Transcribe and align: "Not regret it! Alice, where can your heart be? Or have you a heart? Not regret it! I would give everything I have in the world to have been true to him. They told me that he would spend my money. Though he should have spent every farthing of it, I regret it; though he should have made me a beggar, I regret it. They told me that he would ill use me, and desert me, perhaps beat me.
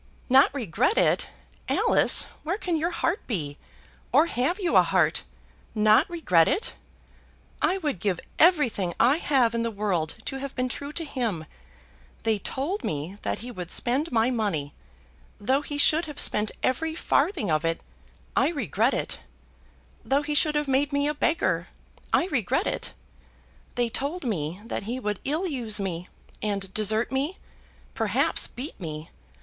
"Not 0.31 0.51
regret 0.51 0.97
it! 0.97 1.27
Alice, 1.69 2.23
where 2.41 2.57
can 2.57 2.75
your 2.75 2.89
heart 2.89 3.21
be? 3.27 3.59
Or 4.11 4.25
have 4.25 4.59
you 4.59 4.75
a 4.75 4.81
heart? 4.81 5.25
Not 5.75 6.09
regret 6.09 6.47
it! 6.47 6.73
I 7.61 7.77
would 7.77 7.99
give 7.99 8.19
everything 8.39 8.95
I 8.99 9.17
have 9.17 9.53
in 9.53 9.61
the 9.61 9.69
world 9.69 10.15
to 10.25 10.37
have 10.37 10.55
been 10.55 10.69
true 10.69 10.91
to 10.91 11.05
him. 11.05 11.45
They 12.23 12.39
told 12.39 12.83
me 12.83 13.17
that 13.21 13.39
he 13.45 13.51
would 13.51 13.69
spend 13.69 14.11
my 14.11 14.31
money. 14.31 14.73
Though 15.39 15.61
he 15.61 15.77
should 15.77 16.05
have 16.05 16.19
spent 16.19 16.49
every 16.63 16.95
farthing 16.95 17.51
of 17.51 17.63
it, 17.63 17.81
I 18.35 18.49
regret 18.49 18.95
it; 18.95 19.19
though 20.03 20.23
he 20.23 20.33
should 20.33 20.55
have 20.55 20.67
made 20.67 20.91
me 20.91 21.07
a 21.07 21.13
beggar, 21.13 21.67
I 22.11 22.25
regret 22.29 22.65
it. 22.65 22.95
They 23.75 23.87
told 23.87 24.23
me 24.25 24.61
that 24.65 24.81
he 24.89 24.99
would 24.99 25.19
ill 25.25 25.45
use 25.45 25.79
me, 25.79 26.07
and 26.41 26.73
desert 26.73 27.11
me, 27.11 27.37
perhaps 27.93 28.47
beat 28.47 28.79
me. 28.79 29.11